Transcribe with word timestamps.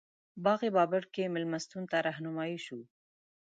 باغ 0.43 0.61
بابر 0.75 1.03
کې 1.13 1.31
مېلمستون 1.33 1.83
ته 1.91 1.97
رهنمایي 2.07 2.59
شوو. 2.65 2.83